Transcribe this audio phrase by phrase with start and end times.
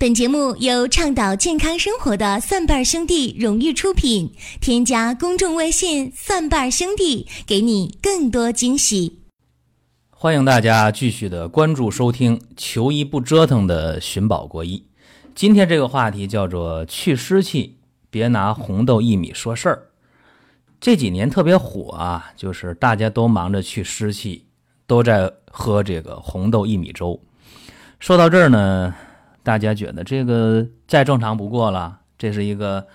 [0.00, 4.32] 本节目由倡导健康生活的蒜瓣兄弟荣誉出品。
[4.58, 9.18] 添加公众微信“蒜瓣兄弟”，给你更多惊喜。
[10.08, 14.82] 欢迎大家继续的关注收听“求医不折腾”的寻宝国医。
[15.34, 17.76] 今天这个话题叫做去湿气，
[18.08, 19.88] 别拿红豆薏米说事儿。
[20.80, 24.46] 这几年特别火啊，就是大家都忙着去湿气，
[24.86, 27.20] 都在喝这个红豆薏米粥。
[27.98, 28.94] 说到这儿呢。
[29.42, 32.86] 大家觉得这个再正常不过了，这是一个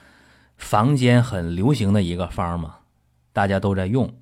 [0.58, 2.76] 房间很流行的一个方嘛，
[3.34, 4.14] 大家都在用。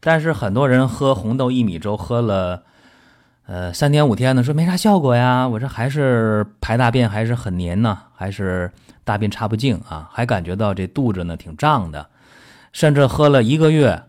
[0.00, 2.64] 但是很多人喝红豆薏米粥喝了，
[3.46, 5.46] 呃，三天五天的，说没啥效果呀。
[5.46, 8.72] 我这还是排大便还是很黏呢，还是
[9.04, 12.08] 大便插不净啊，还感觉到这肚子呢挺胀的，
[12.72, 14.02] 甚至喝了一个月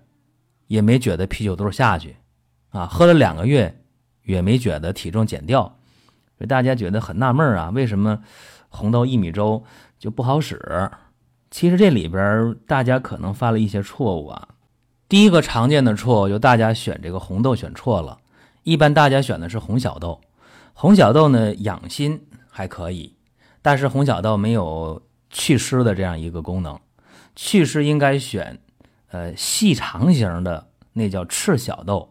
[0.67, 2.15] 也没觉得啤酒肚下去
[2.69, 3.81] 啊，喝了两个月
[4.23, 5.77] 也没觉得体重减掉。
[6.45, 8.19] 大家觉得很纳闷啊，为什么
[8.69, 9.63] 红豆薏米粥
[9.99, 10.89] 就不好使？
[11.49, 14.47] 其实这里边大家可能犯了一些错误啊。
[15.09, 18.17] 第一个常见的错误就大家选这个红豆选错了，
[18.63, 20.21] 一般大家选的是红小豆。
[20.73, 23.13] 红小豆呢养心还可以，
[23.61, 26.79] 但是红小豆没有祛湿的这样一个功能，
[27.35, 28.57] 祛湿应该选
[29.09, 32.09] 呃细长型的，那叫赤小豆，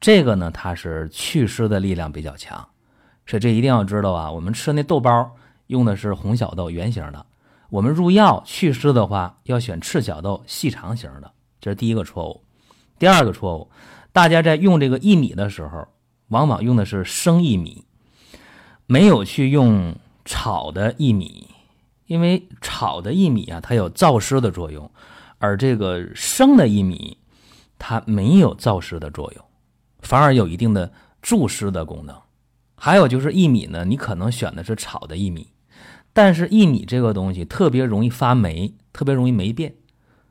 [0.00, 2.66] 这个呢它是祛湿的力量比较强。
[3.28, 4.32] 所以这一定要知道啊！
[4.32, 7.26] 我们吃那豆包用的是红小豆圆形的，
[7.68, 12.42] 我们入药祛湿的话要选赤小豆细长型的，这是第一个错误。
[12.98, 13.70] 第二个错误，
[14.12, 15.86] 大家在用这个薏米的时候，
[16.28, 17.84] 往往用的是生薏米，
[18.86, 21.48] 没有去用炒的薏米，
[22.06, 24.90] 因为炒的薏米啊，它有燥湿的作用，
[25.36, 27.18] 而这个生的薏米
[27.78, 29.44] 它没有燥湿的作用，
[30.00, 32.18] 反而有一定的助湿的功能。
[32.80, 35.52] 还有就是薏米呢，你可能选的是炒的薏米，
[36.12, 39.74] 但是薏米这个东西特别容易发霉，特别容易霉变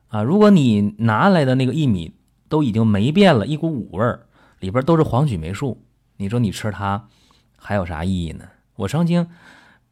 [0.08, 0.23] 啊。
[0.23, 2.16] 如果你拿来的那个薏米
[2.48, 4.27] 都已经霉变了，一股五味儿，
[4.61, 5.83] 里边都是黄曲霉素，
[6.16, 7.10] 你说你吃它
[7.58, 8.45] 还有啥意义呢？
[8.77, 9.27] 我曾经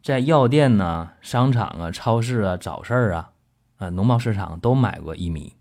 [0.02, 3.32] 在药店呢、商场啊、超市啊、早市啊、
[3.78, 5.54] 啊农贸市场都买过薏米，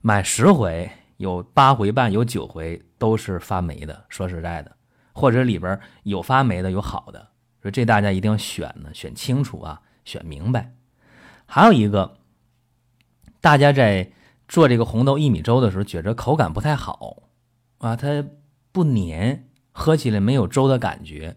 [0.00, 4.04] 买十回有八回半有九回都是发霉的。
[4.08, 4.76] 说实在的。
[5.12, 7.28] 或者里边有发霉的，有好的，
[7.60, 10.74] 所以这大家一定要选呢，选清楚啊，选明白。
[11.46, 12.16] 还有一个，
[13.40, 14.10] 大家在
[14.48, 17.24] 做这个红豆薏米粥的时候，觉着口感不太好
[17.78, 18.24] 啊，它
[18.72, 21.36] 不粘，喝起来没有粥的感觉，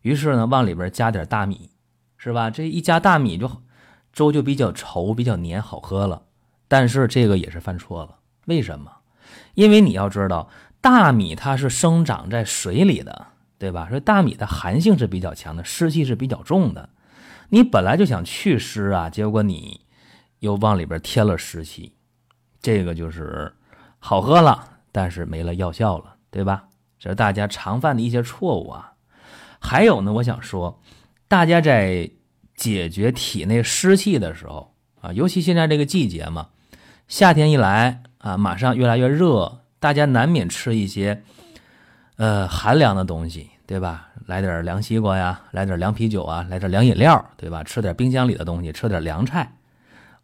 [0.00, 1.70] 于是呢，往里边加点大米，
[2.16, 2.48] 是吧？
[2.48, 3.50] 这一加大米，就
[4.12, 6.22] 粥就比较稠，比较粘，好喝了。
[6.68, 8.90] 但是这个也是犯错了，为什么？
[9.54, 10.48] 因为你要知道。
[10.82, 13.86] 大米它是生长在水里的，对吧？
[13.88, 16.90] 所以大米的寒性是比较强的，湿气是比较重的。
[17.50, 19.82] 你本来就想祛湿啊，结果你
[20.40, 21.94] 又往里边添了湿气，
[22.60, 23.52] 这个就是
[24.00, 26.64] 好喝了，但是没了药效了，对吧？
[26.98, 28.94] 这是大家常犯的一些错误啊。
[29.60, 30.82] 还有呢，我想说，
[31.28, 32.10] 大家在
[32.56, 36.48] 解决体内湿气的时候啊，尤其现在这个季节嘛，
[37.06, 39.60] 夏天一来啊，马上越来越热。
[39.82, 41.24] 大家难免吃一些，
[42.14, 44.10] 呃，寒凉的东西，对吧？
[44.26, 47.64] 来点凉西瓜呀，来点凉啤酒啊，来点凉饮料，对吧？
[47.64, 49.56] 吃点冰箱里的东西，吃点凉菜，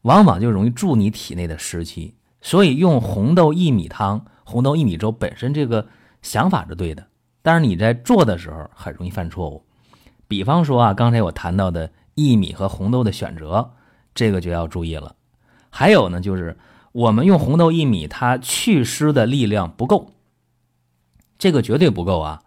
[0.03, 2.15] 往往就容易助你体内的湿气。
[2.41, 5.85] 所以用红豆薏米汤、红豆薏米粥本身这个
[6.23, 7.05] 想法是对的，
[7.43, 9.67] 但是你在做的时候很容易犯错误。
[10.29, 13.69] 比方说啊，刚才我谈到的薏米和红豆的选择，
[14.15, 15.17] 这个就要注意了。
[15.69, 16.57] 还有呢，就是。
[16.93, 20.13] 我们用红豆薏米，它祛湿的力量不够，
[21.39, 22.43] 这个绝对不够啊！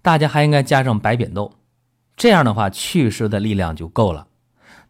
[0.00, 1.52] 大家还应该加上白扁豆，
[2.16, 4.26] 这样的话祛湿的力量就够了。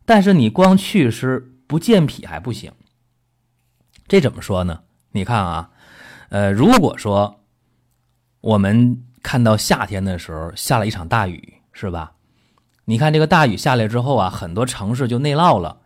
[0.04, 2.72] 但是你光祛湿不健脾还不行，
[4.08, 4.82] 这怎么说呢？
[5.10, 5.70] 你看啊，
[6.30, 7.40] 呃，如果说
[8.40, 12.14] 我们看到夏天的时候下了一场大雨，是吧？
[12.86, 15.80] 你看这个大雨下来之后啊，很多城市就内涝了，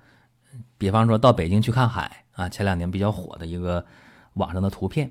[0.78, 2.25] 比方说到北京去看海。
[2.36, 3.84] 啊，前两年比较火的一个
[4.34, 5.10] 网上的图片，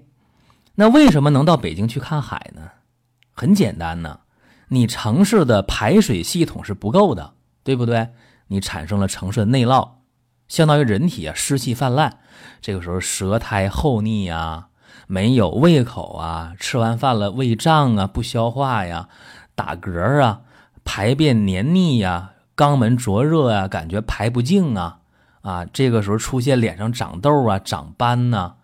[0.75, 2.61] 那为什么能到北京去看海呢？
[3.33, 4.21] 很简单呢，
[4.69, 7.33] 你城市的排水系统是不够的，
[7.63, 8.09] 对不对？
[8.47, 9.89] 你产生了城市的内涝，
[10.47, 12.19] 相当于人体啊湿气泛滥，
[12.61, 14.69] 这个时候舌苔厚腻啊，
[15.07, 19.09] 没有胃口啊，吃完饭了胃胀啊，不消化呀，
[19.55, 20.41] 打嗝啊，
[20.83, 24.99] 排便黏腻呀，肛门灼热啊，感觉排不净啊。
[25.45, 28.55] 啊，这个时候出现脸上长痘啊、长斑呐，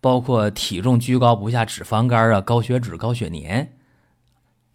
[0.00, 3.68] 包括体重居高不下、脂肪肝啊、高血脂、高血粘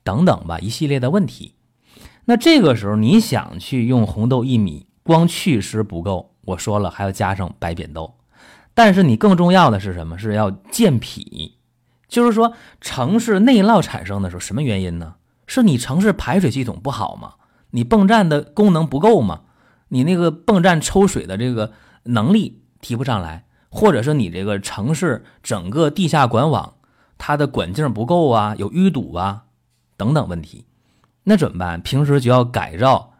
[0.03, 1.55] 等等吧，一系列的问题。
[2.25, 8.13] 那这个时候你想去用红豆薏米，光祛湿不够，我说了还要加上白扁豆。
[8.75, 10.19] 但是你更重要的是什么？
[10.19, 11.57] 是要健脾，
[12.07, 15.15] 就是说城市内涝产生的时候，什么原因呢？
[15.47, 17.33] 是你城市排水系统不好吗？
[17.71, 19.41] 你泵站的功能不够吗？
[19.87, 21.71] 你那个泵站抽水的这个
[22.03, 26.75] 能力提不上来，或者是你这个城市整个地下管网
[27.17, 29.45] 它的管径不够啊，有淤堵啊
[29.97, 30.65] 等等问题，
[31.23, 31.81] 那怎么办？
[31.81, 33.13] 平时就要改造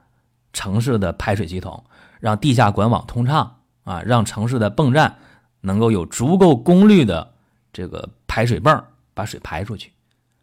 [0.53, 1.83] 城市的排水系统，
[2.19, 5.17] 让地下管网通畅啊，让城市的泵站。
[5.61, 7.33] 能够有足够功率的
[7.73, 8.83] 这个排水泵
[9.15, 9.91] 把水排出去，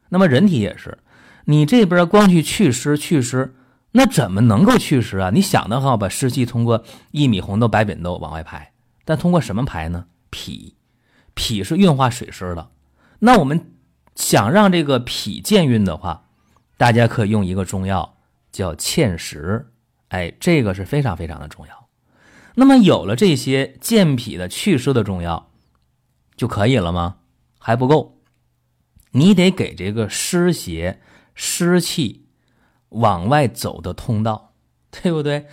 [0.08, 0.98] 那么人体也是，
[1.44, 3.54] 你这边光去祛湿祛湿，
[3.92, 5.30] 那怎么能够祛湿啊？
[5.30, 8.72] 你想的好，把湿气通过薏米、红豆、白扁豆往外排，
[9.04, 10.06] 但通过什么排呢？
[10.30, 10.76] 脾，
[11.34, 12.70] 脾是运化水湿的。
[13.18, 13.72] 那我们
[14.14, 16.28] 想让这个脾健运的话，
[16.76, 18.16] 大家可以用一个中药
[18.50, 19.70] 叫芡实，
[20.08, 21.88] 哎，这个是非常非常的重要。
[22.54, 25.50] 那么有了这些健脾的祛湿的中药
[26.36, 27.16] 就可以了吗？
[27.58, 28.18] 还不够，
[29.12, 31.00] 你得给这个湿邪
[31.34, 32.21] 湿气
[32.92, 34.52] 往外走的通道，
[34.90, 35.46] 对不对？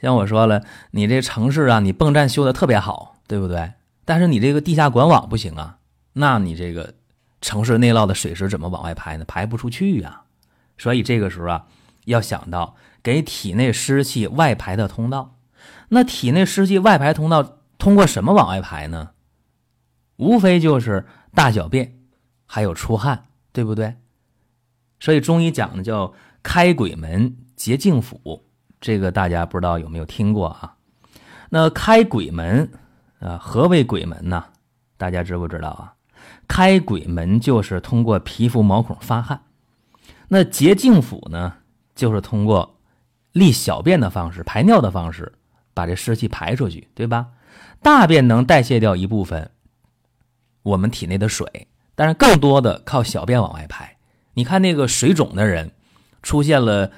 [0.00, 3.72] 像我说了，你这城市啊，你泵站修的特别好，对不对？
[4.04, 5.78] 但是你这个地下管网不行啊，
[6.12, 6.94] 那你这个
[7.40, 9.24] 城市内涝的水是怎么往外排呢？
[9.26, 10.22] 排不出去呀。
[10.78, 11.66] 所以这个时候啊，
[12.04, 15.36] 要想到给体内湿气外排的通道。
[15.88, 19.10] 那体内湿气外排通道通过什么往外排呢？
[20.16, 21.98] 无非就是大小便，
[22.44, 23.96] 还有出汗，对不对？
[25.00, 26.12] 所以中医讲的叫
[26.46, 28.44] 开鬼门结净府，
[28.80, 30.76] 这个大家不知道有没有听过啊？
[31.50, 32.70] 那开鬼门
[33.18, 34.44] 啊，何为鬼门呢？
[34.96, 35.94] 大家知不知道啊？
[36.46, 39.42] 开鬼门就是通过皮肤毛孔发汗，
[40.28, 41.54] 那结净府呢，
[41.96, 42.78] 就是通过
[43.32, 45.32] 利小便的方式、排尿的方式。
[45.74, 47.26] 把这湿气排出去，对吧？
[47.82, 49.50] 大便能代谢掉一部分
[50.62, 53.98] 我们体内的水，但是更多的靠小便往外排。
[54.32, 55.72] 你看那个水肿的人，
[56.22, 56.90] 出现了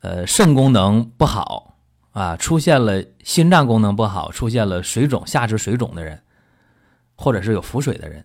[0.00, 1.76] 呃肾功能不好
[2.12, 6.20] 啊，出现了心脏功能不好，出现了水肿、下肢水肿的人，
[7.14, 8.24] 或者是有腹水的人，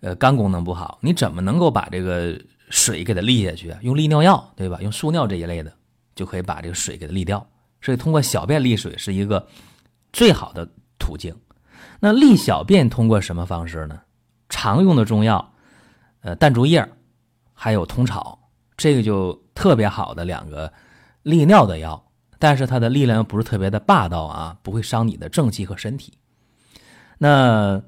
[0.00, 2.38] 呃肝功能不好，你怎么能够把这个
[2.70, 3.78] 水给它利下去啊？
[3.82, 4.78] 用利尿药，对吧？
[4.82, 5.72] 用速尿这一类的
[6.14, 7.46] 就可以把这个水给它利掉。
[7.80, 9.44] 所以，通过小便利水是一个
[10.12, 10.68] 最好的
[10.98, 11.34] 途径。
[11.98, 14.00] 那利小便通过什么方式呢？
[14.48, 15.52] 常用的中药，
[16.20, 16.88] 呃，淡竹叶，
[17.54, 18.38] 还有通草，
[18.76, 20.72] 这个就特别好的两个
[21.22, 22.04] 利尿的药。
[22.38, 26.14] 但是它的力量不是特别的霸道啊，不会伤你的正气和身体。
[27.18, 27.80] 那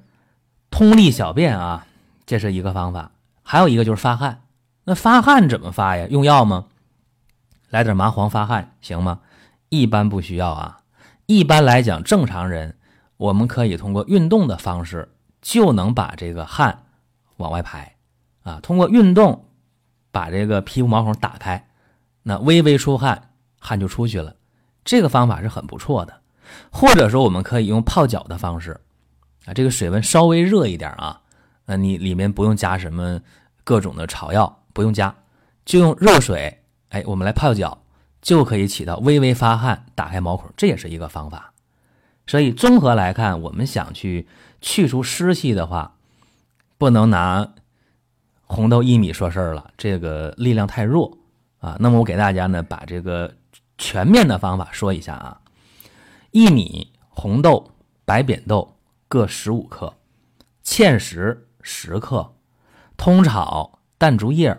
[0.71, 1.87] 通利小便啊，
[2.25, 3.11] 这是一个方法。
[3.43, 4.43] 还有一个就是发汗。
[4.85, 6.07] 那发汗怎么发呀？
[6.09, 6.67] 用药吗？
[7.71, 9.21] 来点麻黄发汗行吗？
[9.71, 10.79] 一般不需要啊，
[11.27, 12.77] 一般来讲，正常人
[13.17, 15.13] 我们可以通过运动的方式
[15.43, 16.85] 就能把这个汗
[17.39, 17.97] 往外排
[18.45, 19.47] 啊，通过运动
[20.15, 21.69] 把这个皮肤毛孔打开，
[22.23, 24.37] 那微微出汗，汗就出去了。
[24.85, 26.21] 这个方法是很不错的，
[26.71, 28.81] 或者说我们可以用泡脚的方式
[29.45, 31.21] 啊，这个水温稍微热一点啊，
[31.67, 33.21] 那你里面不用加什么
[33.65, 35.15] 各种的草药，不用加，
[35.65, 37.81] 就用热水，哎，我们来泡脚。
[38.25, 41.53] 就可以起到微微发汗、打开毛孔，这也是一个方法。
[42.27, 44.27] 所以综合来看，我们想去
[44.63, 45.97] 去除湿气的话，
[46.79, 47.53] 不能拿
[48.47, 51.19] 红豆薏米说事儿了，这个力量太弱
[51.59, 51.77] 啊。
[51.81, 53.35] 那么我给大家呢，把这个
[53.79, 55.41] 全面的方法说一下啊：
[56.33, 57.71] 薏米、红豆、
[58.05, 58.77] 白扁豆
[59.09, 59.95] 各十五克，
[60.65, 62.35] 芡实十克，
[62.97, 64.57] 通草、淡竹叶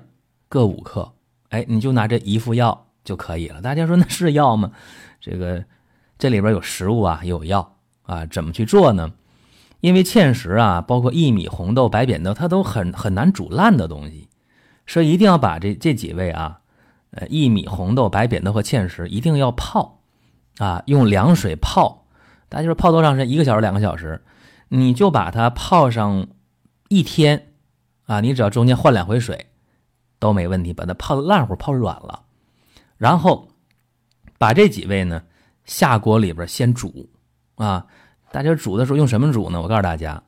[0.50, 1.14] 各五克。
[1.50, 2.84] 哎，你就拿这一副药。
[3.06, 3.62] 就可以了。
[3.62, 4.72] 大家说那是药吗？
[5.22, 5.64] 这个
[6.18, 8.26] 这里边有食物啊，也有药啊。
[8.26, 9.14] 怎么去做呢？
[9.86, 14.28] 因为芡实啊，包括薏米、红豆、白扁豆，它都很很难煮烂的东西，
[14.88, 16.62] 所以一定要把这这几味啊，
[17.12, 20.02] 呃，薏米、红豆、白扁豆和芡实一定要泡
[20.58, 22.08] 啊，用凉水泡。
[22.50, 23.30] 大家说泡多长时间？
[23.30, 24.24] 一个小时、两个小时，
[24.70, 26.30] 你就把它泡上
[26.90, 27.54] 一天
[28.08, 28.22] 啊。
[28.22, 29.46] 你只要中间换两回水
[30.18, 32.24] 都没问题，把它泡烂乎、泡软了。
[32.98, 33.50] 然后
[34.40, 35.22] 把这几味呢
[35.64, 37.12] 下锅里边先煮
[37.58, 37.86] 啊，
[38.32, 39.62] 大家煮的时候用什么煮呢？
[39.62, 40.22] 我告诉大家，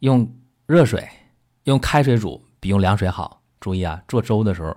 [0.00, 0.28] 用
[0.66, 1.08] 热水，
[1.64, 3.40] 用开水煮比用凉水好。
[3.60, 4.76] 注意啊，做粥的时候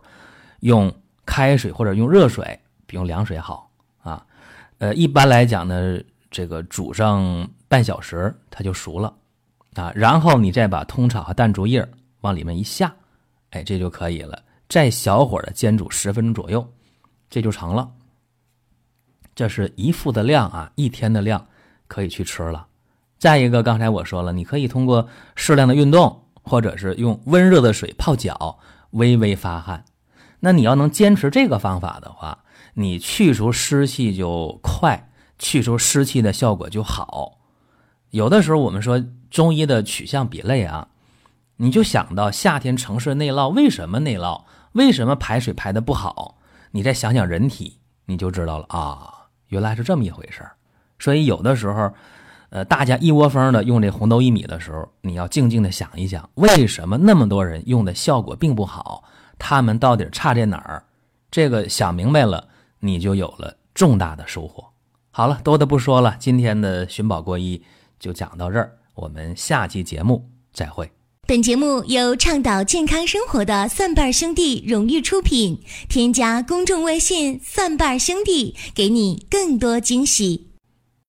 [0.61, 0.91] 用
[1.25, 3.69] 开水或者用热水比用凉水好
[4.01, 4.25] 啊。
[4.79, 5.99] 呃，一般来讲呢，
[6.31, 9.13] 这个煮上半小时它就熟了
[9.75, 9.91] 啊。
[9.95, 11.87] 然后你再把通草和淡竹叶
[12.21, 12.93] 往里面一下，
[13.51, 14.41] 哎，这就可以了。
[14.67, 16.67] 再小火的煎煮十分钟左右。
[17.29, 17.87] 这就成了。
[19.35, 21.45] 这是一副的量啊，一天的量
[21.89, 22.67] 可以去吃了。
[23.17, 28.59] 再一个，刚才我说了，你可以通过适量的运动，或者是用温热的水泡脚，
[28.91, 29.83] 微微发汗。
[30.39, 37.39] 那你要能坚持这个方法的话，你去除湿气就快，去除湿气的效果就好。
[38.11, 40.87] 有的时候我们说中医的取向比类啊，
[41.57, 44.45] 你就想到夏天城市内涝，为什么内涝？
[44.71, 46.37] 为什么排水排的不好？
[46.71, 50.55] 你再想想人体，你就知道了啊，原来是这么一回事儿。
[50.99, 51.91] 所以有的时候，
[52.49, 59.03] 呃，大家一窝蜂的用这红豆薏米的时候，你要静静的想一想，为什么那么多人用的效果并不好？
[59.37, 60.83] 他们到底差在哪儿？
[61.31, 62.47] 这个想明白了，
[62.79, 64.65] 你就有了重大的收获。
[65.11, 67.61] 好了，多的不说了，今天的寻宝过医。
[67.99, 70.89] 就讲到这儿，我们下期节目再会。
[71.27, 80.48] 本节目由倡导健康生活的蒜瓣兄弟荣誉出品，添加公众微信“蒜瓣兄弟”，给你更多惊喜。